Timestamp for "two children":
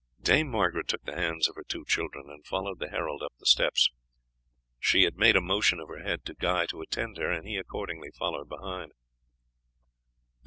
1.63-2.27